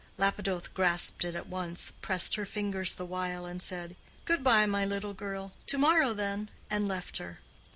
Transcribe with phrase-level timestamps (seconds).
[0.17, 5.13] Lapidoth grasped it at once, pressed her fingers the while, said, "Good bye, my little
[5.13, 7.37] girl—to morrow then!" and left her.